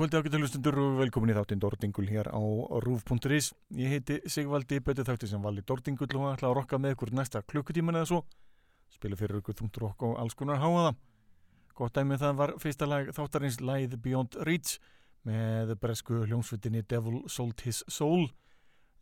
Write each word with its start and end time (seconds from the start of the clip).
kvöldi 0.00 0.16
ágættulustundur 0.16 0.78
og 0.80 0.94
velkomin 0.96 1.28
í 1.28 1.34
þáttinn 1.36 1.60
Dordingul 1.60 2.06
hér 2.08 2.30
á 2.32 2.40
rúf.is. 2.80 3.50
Ég 3.76 3.90
heiti 3.92 4.14
Sigvaldi, 4.24 4.78
betur 4.80 5.04
þáttir 5.04 5.28
sem 5.28 5.42
vali 5.44 5.60
Dordingul 5.60 6.06
og 6.16 6.30
ætla 6.30 6.48
að 6.48 6.54
rokka 6.56 6.78
með 6.80 6.94
ykkur 6.94 7.10
næsta 7.18 7.42
klukkutíman 7.44 7.98
eða 8.00 8.06
svo. 8.08 8.20
Spila 8.88 9.18
fyrir 9.20 9.42
ykkur 9.42 9.58
þúmt 9.58 9.76
rokk 9.82 10.04
og 10.08 10.14
alls 10.22 10.32
konar 10.38 10.56
háaða. 10.62 10.94
Gott 11.76 11.98
dæmið 11.98 12.22
það 12.22 12.38
var 12.38 12.52
fyrsta 12.62 12.88
lag 12.88 13.10
þáttarins 13.12 13.58
Læð 13.60 13.96
Beyond 14.00 14.38
Reach 14.48 14.78
með 15.28 15.74
bresku 15.82 16.22
hljómsveitinni 16.22 16.80
Devil 16.88 17.18
Sold 17.28 17.60
His 17.66 17.82
Soul. 17.84 18.30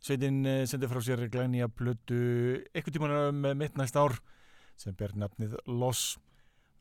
Sveitin 0.03 0.41
eh, 0.43 0.65
sendi 0.67 0.89
frá 0.91 0.99
sér 0.99 1.23
glæni 1.31 1.63
að 1.63 1.77
blödu 1.79 2.25
ykkur 2.75 2.97
tíman 2.97 3.13
um 3.21 3.47
mitt 3.61 3.79
næst 3.79 3.95
ár 3.95 4.17
sem 4.75 4.97
ber 4.99 5.15
nafnið 5.15 5.55
Loss. 5.63 6.17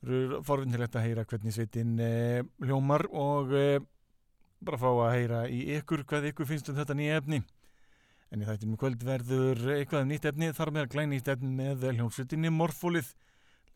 Það 0.02 0.10
eru 0.10 0.42
forvinnilegt 0.50 0.98
að 0.98 1.06
heyra 1.06 1.26
hvernig 1.30 1.54
sveitin 1.54 1.94
eh, 2.02 2.42
hljómar 2.66 3.06
og 3.14 3.54
eh, 3.54 3.78
bara 4.64 4.80
fá 4.80 4.88
að 4.90 5.14
heyra 5.14 5.44
í 5.52 5.62
ykkur 5.78 6.04
hvað 6.08 6.30
ykkur 6.32 6.48
finnst 6.48 6.68
um 6.70 6.76
þetta 6.78 6.96
nýja 6.98 7.20
efni. 7.22 7.42
En 8.28 8.42
í 8.42 8.48
þættinum 8.48 8.78
kvöld 8.80 9.04
verður 9.06 9.62
eitthvað 9.78 10.04
um 10.04 10.10
nýtt 10.12 10.28
efni 10.28 10.50
þar 10.56 10.72
með 10.74 10.84
að 10.84 10.92
glæna 10.94 11.12
nýtt 11.14 11.30
efni 11.32 11.52
með 11.56 11.86
hljómsveitinni 11.94 12.52
Morfólið 12.52 13.12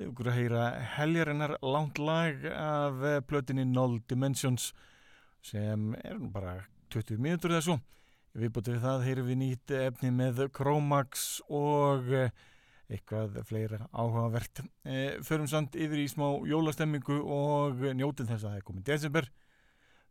ykkur 0.02 0.30
að 0.32 0.38
heyra 0.40 0.64
heljarinnar 0.96 1.56
langt 1.62 2.00
lag 2.02 2.44
af 2.50 3.02
eh, 3.06 3.20
plötinni 3.24 3.64
Null 3.68 4.00
Dimensions 4.10 4.72
sem 5.42 5.92
er 6.02 6.20
bara 6.32 6.58
20 6.94 7.20
mínútur 7.22 7.54
svo. 7.62 7.78
Við 8.32 8.52
bútum 8.54 8.76
við 8.76 8.84
það 8.86 9.06
heyrum 9.06 9.28
við 9.28 9.38
nýtt 9.42 9.74
efni 9.76 10.10
með 10.14 10.46
Chromax 10.56 11.42
og 11.52 12.08
eh, 12.16 12.32
eitthvað 12.92 13.38
fleira 13.48 13.86
áhugavert. 13.92 14.62
E, 14.84 15.18
förum 15.24 15.48
samt 15.48 15.76
yfir 15.76 16.02
í 16.02 16.08
smá 16.10 16.26
jólastemmingu 16.48 17.20
og 17.22 17.80
njótið 17.96 18.32
þess 18.32 18.44
að 18.44 18.50
það 18.50 18.58
er 18.58 18.66
komið 18.68 18.88
desember 18.90 19.28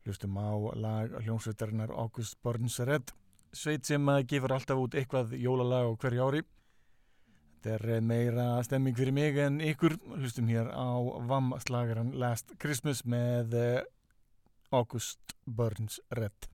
hlustum 0.06 0.38
á 0.38 0.50
lag 0.76 1.14
hljómsveitarinnar 1.22 1.92
August 1.94 2.38
Burns 2.44 2.80
Red 2.80 3.14
sveit 3.52 3.86
sem 3.86 4.10
gefur 4.28 4.56
alltaf 4.56 4.80
út 4.80 4.96
eitthvað 4.96 5.36
jólalag 5.38 5.92
á 5.92 6.00
hverju 6.02 6.28
ári. 6.28 6.42
Þetta 7.62 7.74
er 7.76 8.02
meira 8.02 8.46
stemming 8.66 8.98
fyrir 8.98 9.14
mig 9.14 9.38
en 9.38 9.60
ykkur. 9.62 9.98
Hlustum 10.18 10.48
hér 10.50 10.72
á 10.72 10.90
VAM 11.30 11.52
slagaran 11.62 12.16
Last 12.18 12.56
Christmas 12.58 13.04
með 13.06 13.54
August 14.72 15.36
Burns 15.46 16.00
Red 16.10 16.50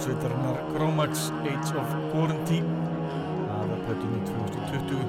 efni 0.00 0.14
hljómsveitarnar 0.14 0.56
Chromax 0.74 1.30
Age 1.44 1.76
of 1.76 1.88
Quarantine 2.12 2.66
aða 3.52 3.76
plötunni 3.84 4.20
2020 4.24 5.00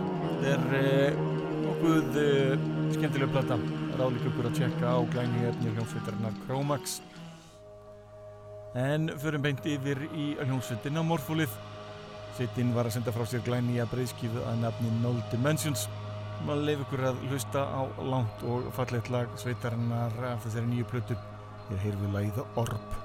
þetta 0.41 0.49
er 0.51 0.63
eh, 0.79 1.21
nokkuð 1.61 2.17
eh, 2.19 2.63
skemmtilega 2.91 3.31
plata. 3.31 3.57
Ráðlík 3.95 4.25
ykkur 4.27 4.49
að 4.49 4.57
tjekka 4.57 4.91
á 4.91 4.99
glæni 5.13 5.45
efni 5.47 5.71
hljómsveitarnar 5.75 6.33
Chromax. 6.45 6.99
En 8.75 9.11
förum 9.21 9.43
beint 9.45 9.65
yfir 9.67 10.01
í 10.11 10.33
hljómsveitina 10.41 11.03
Morfólið. 11.03 11.53
Sittin 12.35 12.73
var 12.75 12.89
að 12.89 12.97
senda 12.97 13.13
frá 13.15 13.23
sér 13.27 13.45
glæni 13.45 13.79
að 13.83 13.93
breyðskifu 13.93 14.43
að 14.47 14.65
nafni 14.65 14.91
Null 14.99 15.21
Dimensions. 15.31 15.85
Maður 16.47 16.67
leif 16.67 16.83
ykkur 16.87 17.05
að 17.11 17.23
hlusta 17.29 17.63
á 17.63 17.81
langt 18.01 18.43
og 18.49 18.67
fallegt 18.75 19.13
lag 19.13 19.31
sveitarinnar 19.39 20.19
af 20.33 20.43
þessari 20.47 20.73
nýju 20.73 20.89
plötu. 20.91 21.19
Hér 21.69 21.85
heyrðu 21.85 22.11
lagið 22.17 22.43
Orb 22.59 23.00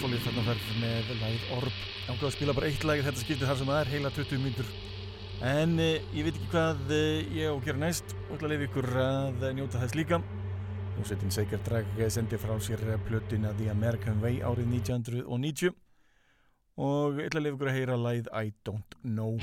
Morfólið 0.00 0.22
þarna 0.24 0.42
ferð 0.46 0.68
með 0.80 1.08
læð 1.20 1.42
Orb. 1.52 1.80
Ákveða 2.06 2.28
að 2.30 2.32
spila 2.32 2.52
bara 2.56 2.68
eitt 2.70 2.84
læg 2.88 3.02
þetta 3.04 3.20
skiptir 3.20 3.48
þar 3.50 3.58
sem 3.60 3.68
það 3.68 3.80
er 3.80 3.90
heila 3.92 4.10
20 4.16 4.38
mínutur 4.40 4.70
en 5.44 5.74
eh, 5.76 6.06
ég 6.16 6.24
veit 6.24 6.38
ekki 6.38 6.48
hvað 6.54 6.94
eh, 6.96 7.18
ég 7.36 7.50
á 7.50 7.52
að 7.52 7.66
gera 7.66 7.82
næst. 7.82 8.14
Og 8.30 8.38
ætla 8.38 8.48
að 8.48 8.54
leiða 8.54 8.66
ykkur 8.70 8.88
að 9.02 9.44
njóta 9.58 9.82
þess 9.82 9.98
líka. 10.00 10.20
Hljómsveitin 10.94 11.36
Seikar 11.36 11.60
Drag 11.68 12.00
sendi 12.16 12.40
frá 12.40 12.54
sér 12.64 12.86
plötuna 13.10 13.52
The 13.60 13.68
American 13.74 14.24
Way 14.24 14.40
árið 14.40 14.72
1990 14.78 15.76
og 16.80 17.20
ætla 17.20 17.42
að 17.42 17.44
leiða 17.44 17.58
ykkur 17.58 17.72
að 17.74 17.76
heyra 17.76 18.00
læð 18.00 18.32
I 18.32 18.56
Don't 18.64 19.00
Know 19.04 19.36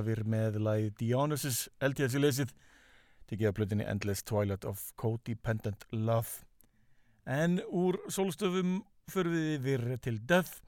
Solstafir 0.00 0.24
með 0.24 0.54
lagið 0.64 0.92
Dionysus. 0.96 1.68
LTS 1.84 2.14
í 2.16 2.20
leysið 2.22 2.52
tekið 3.28 3.48
að 3.50 3.54
blöðinni 3.58 3.84
Endless 3.84 4.24
Twilight 4.24 4.64
of 4.64 4.80
Codependent 4.96 5.84
Love. 5.92 6.40
En 7.28 7.60
úr 7.68 7.98
solstöfum 8.08 8.80
fyrir 9.12 9.34
við 9.34 9.50
yfir 9.58 9.84
til 10.00 10.18
Death. 10.24 10.62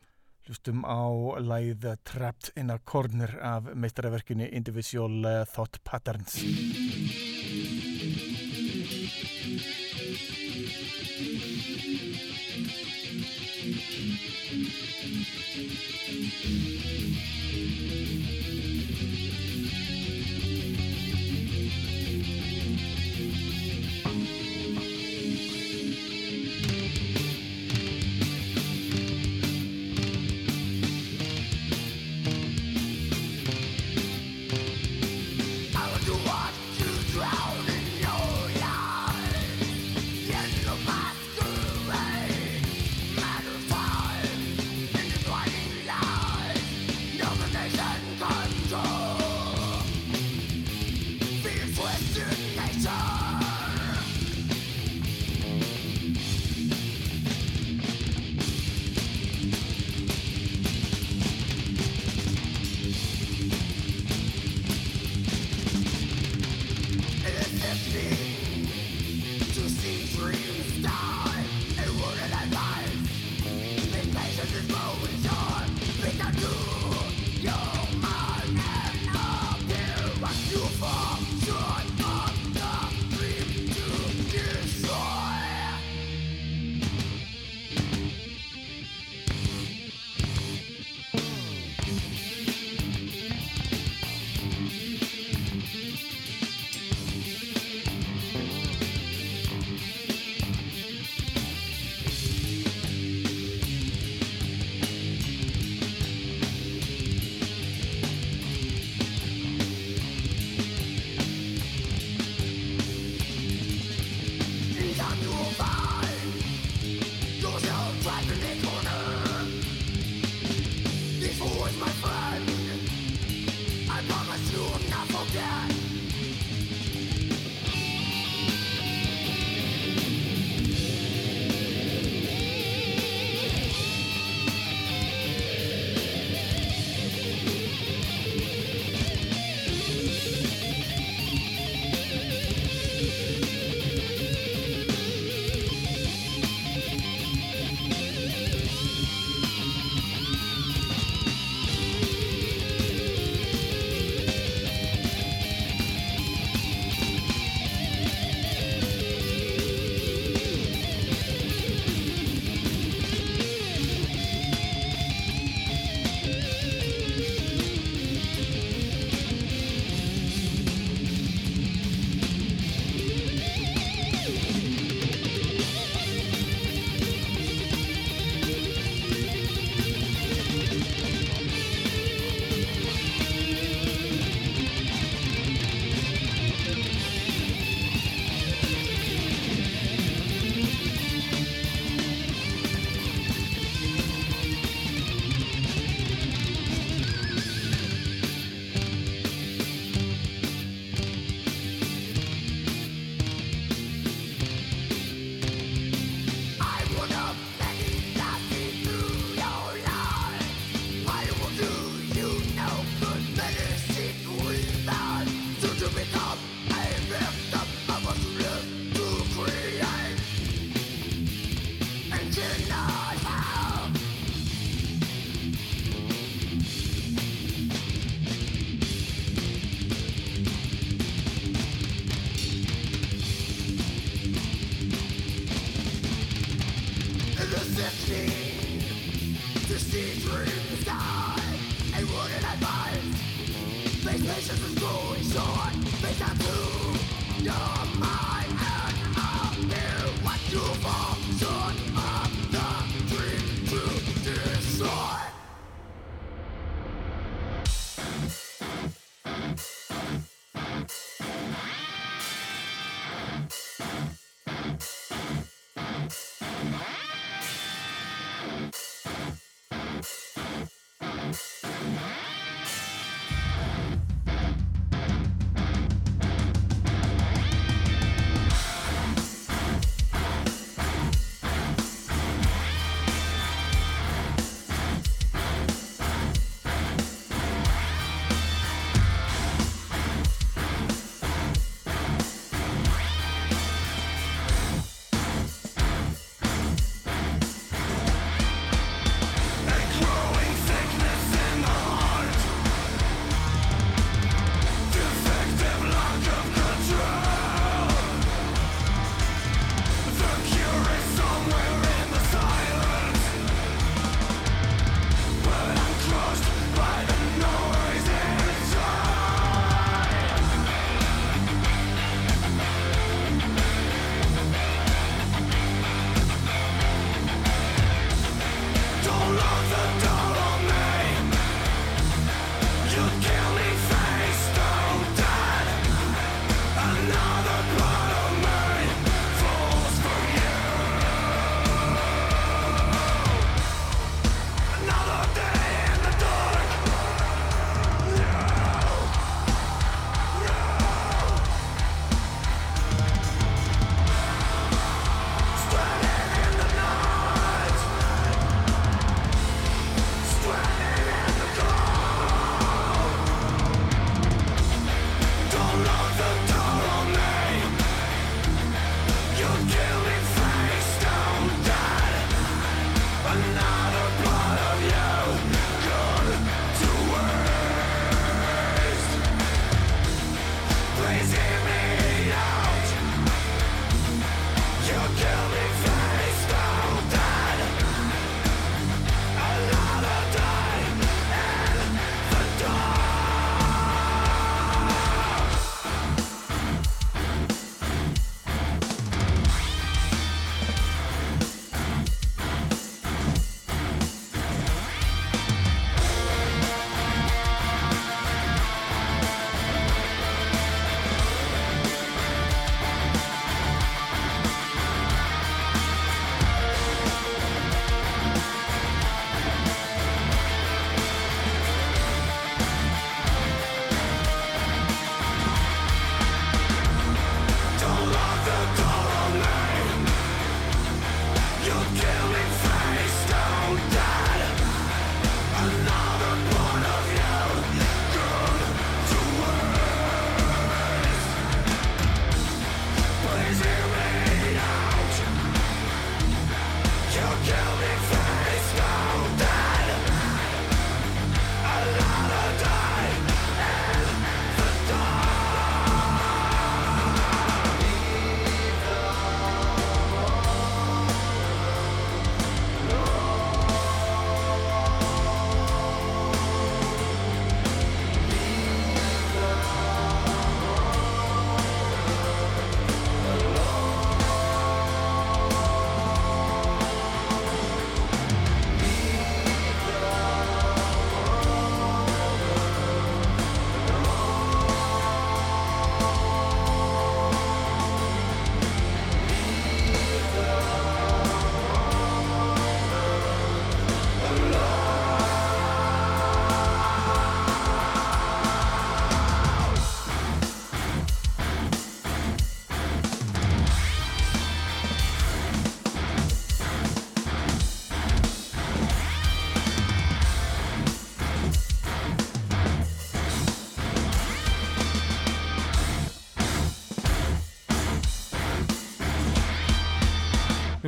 Hlustum 0.44 0.84
á 0.84 1.08
lagið 1.40 1.96
Trapped 2.04 2.52
in 2.60 2.70
a 2.70 2.76
Corner 2.84 3.38
af 3.40 3.72
meistaraverkunni 3.72 4.52
Individual 4.52 5.46
Thought 5.54 5.80
Patterns 5.82 6.36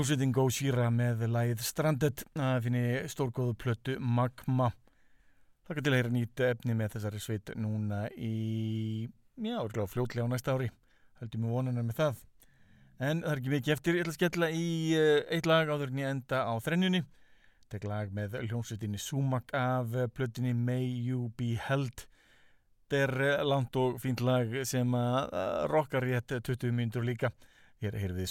Hljómsveitin 0.05 0.33
Gojira 0.37 0.91
með 0.93 1.23
læð 1.33 1.63
Stranded 1.65 2.23
að 2.37 2.67
finni 2.67 2.81
stórgóðu 3.09 3.55
plötu 3.57 3.95
Magma 3.97 4.67
kan 5.65 5.79
til 5.79 5.95
að 5.95 5.97
heyra 5.97 6.11
nýtt 6.13 6.43
efni 6.45 6.75
með 6.77 6.99
þessari 6.99 7.21
sveit 7.25 7.53
núna 7.57 8.03
í 8.13 9.09
já, 9.41 9.57
fljótlega 9.65 10.27
á 10.29 10.33
næsta 10.35 10.59
ári 10.59 10.69
höldum 11.23 11.47
við 11.47 11.55
vonuna 11.57 11.85
með 11.87 11.97
það 12.03 12.21
En 12.99 13.23
það 13.25 13.31
er 13.31 13.41
ekki 13.41 13.55
mikið 13.55 13.77
eftir, 13.79 13.97
ég 13.97 14.05
ætla 14.05 14.13
að 14.13 14.19
skella 14.19 14.51
í 14.53 14.67
uh, 14.99 15.23
eitt 15.39 15.49
lag 15.49 15.73
áður 15.73 15.95
en 15.95 16.03
ég 16.03 16.13
enda 16.19 16.43
á 16.45 16.55
þrennjunni. 16.67 17.03
Þetta 17.63 17.81
er 17.81 17.89
lag 17.95 18.15
með 18.21 18.39
hljómsveitinni 18.43 19.01
Sumak 19.01 19.57
af 19.57 19.97
plötinni 20.13 20.53
May 20.53 20.85
You 20.85 21.31
Be 21.33 21.55
Held. 21.65 22.05
Þetta 22.85 23.01
er 23.09 23.49
langt 23.49 23.81
og 23.81 23.97
fínt 24.05 24.21
lag 24.21 24.53
sem 24.69 25.01
að 25.01 25.33
rockar 25.73 26.05
rétt 26.05 26.37
20 26.45 26.77
minnur 26.77 27.09
líka. 27.09 27.33
Hér 27.83 27.97
er 27.99 28.13
við 28.15 28.29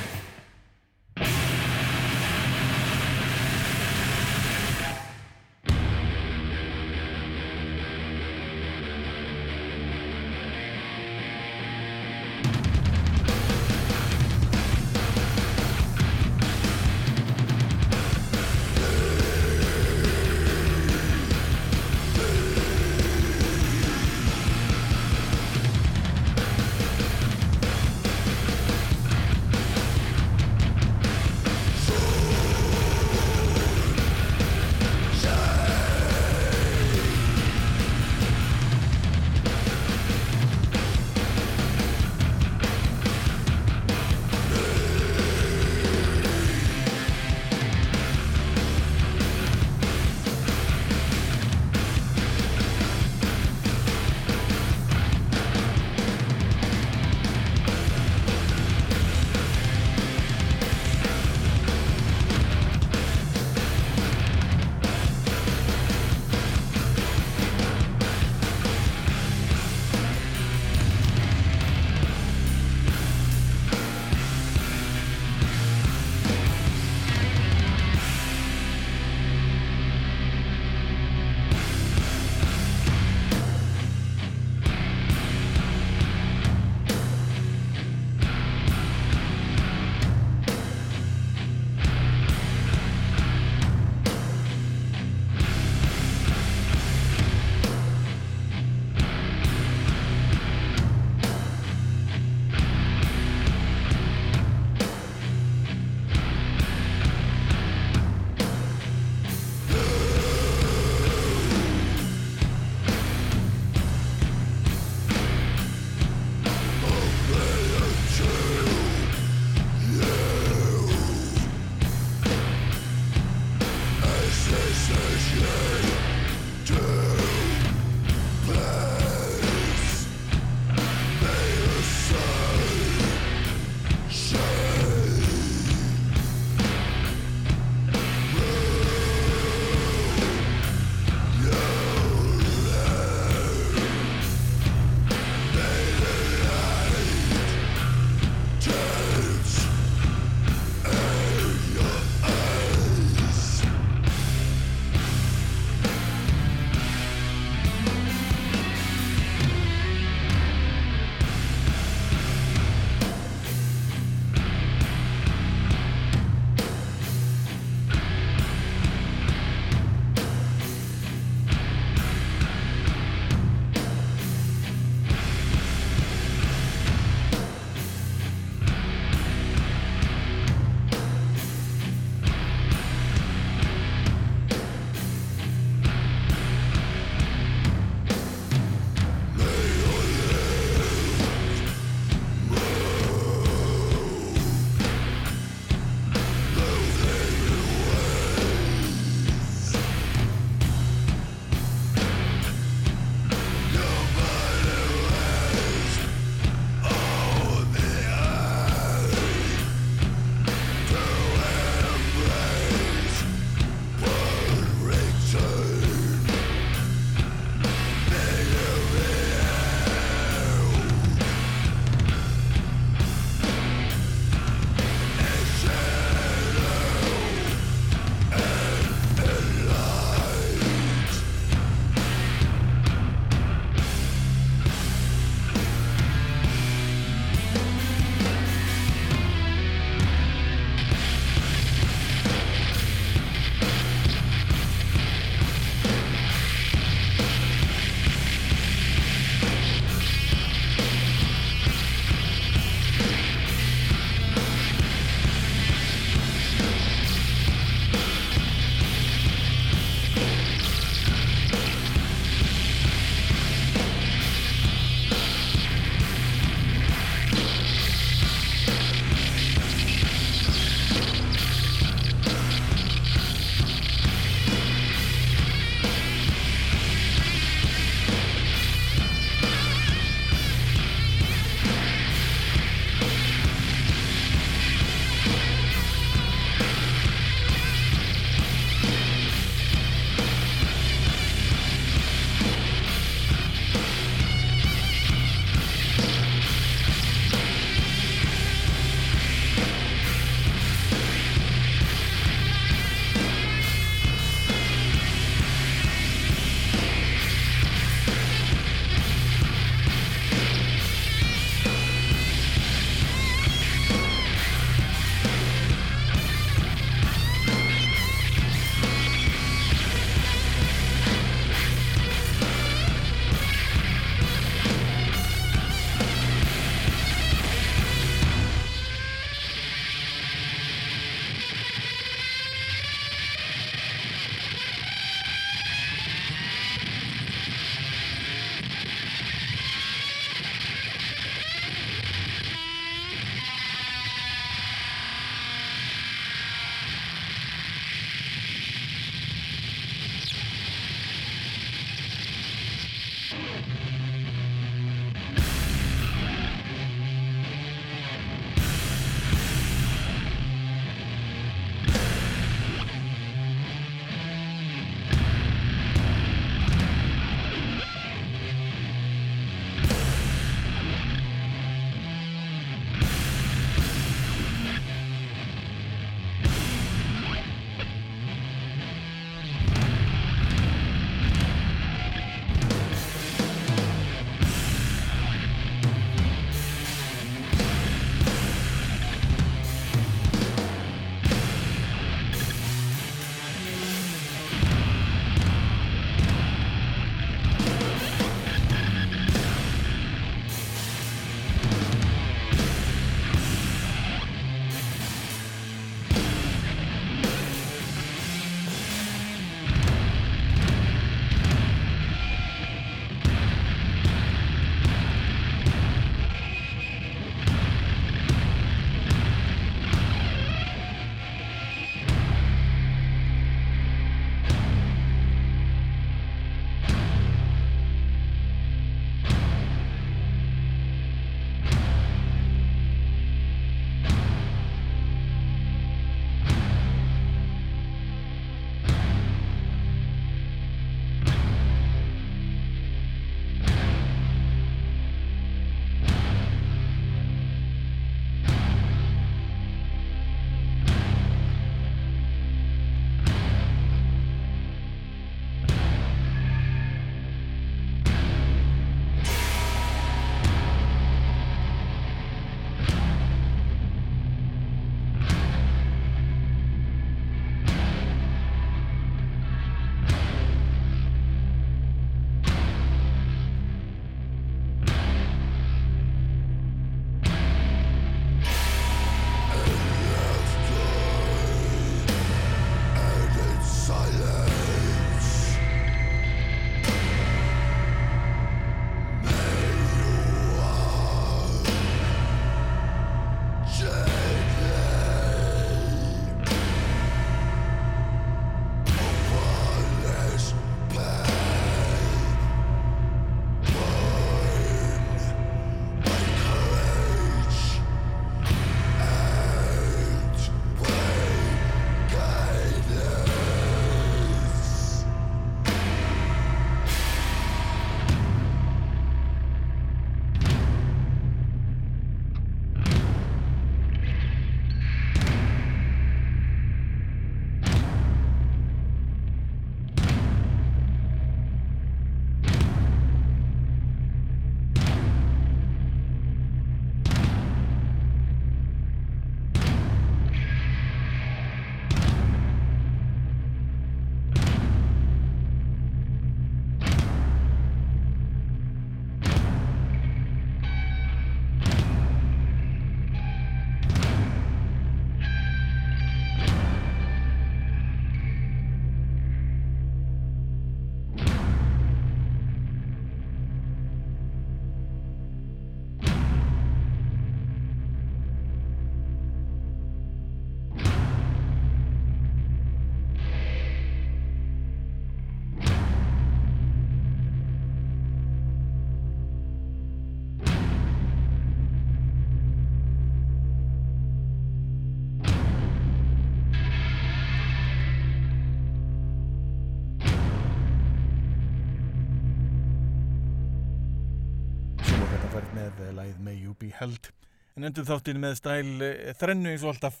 með 595.94 596.00
læð 596.00 596.20
May 596.26 596.38
You 596.42 596.54
Be 596.58 596.70
Held. 596.74 597.10
En 597.54 597.66
endur 597.68 597.86
þáttinn 597.86 598.18
með 598.22 598.38
stæl 598.40 598.82
eh, 598.82 599.12
þrennu 599.18 599.52
eins 599.52 599.62
og 599.62 599.74
alltaf. 599.74 600.00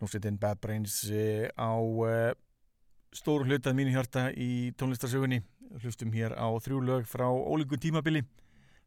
Hljómsveitin 0.00 0.38
Bad 0.40 0.60
Brains 0.62 1.02
eh, 1.12 1.50
á 1.52 1.72
eh, 2.08 2.32
stóru 3.12 3.44
hlutað 3.44 3.76
mínu 3.76 3.92
hjarta 3.92 4.30
í 4.32 4.72
tónlistarsögunni. 4.80 5.42
Hlustum 5.82 6.12
hér 6.16 6.32
á 6.36 6.48
þrjú 6.64 6.80
lög 6.86 7.04
frá 7.08 7.26
ólíku 7.28 7.76
tímabili. 7.80 8.24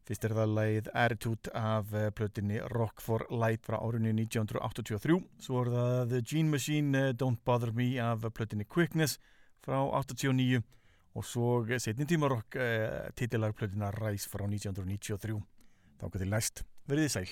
Fyrst 0.06 0.26
er 0.26 0.34
það 0.38 0.54
læð 0.54 0.90
Attitude 0.94 1.50
af 1.58 1.94
plötinni 2.14 2.60
Rock 2.74 3.02
for 3.02 3.26
Light 3.30 3.66
frá 3.66 3.80
árunni 3.80 4.12
1983 4.14 5.16
svo 5.42 5.64
er 5.64 5.72
það 5.74 5.96
The 6.12 6.20
Gene 6.22 6.52
Machine 6.52 7.02
Don't 7.18 7.42
Bother 7.42 7.74
Me 7.74 7.88
af 7.98 8.22
plötinni 8.30 8.68
Quickness 8.70 9.18
frá 9.66 9.80
89 9.82 10.62
og 11.18 11.26
svo 11.26 11.50
setni 11.82 12.06
tímarokk 12.06 12.54
eh, 12.60 13.10
titilarplötina 13.18 13.90
Ræs 13.98 14.28
frá 14.30 14.46
1993 14.46 15.42
þá 16.00 16.08
getur 16.12 16.32
næst. 16.32 16.64
Verið 16.86 17.10
sæl 17.16 17.28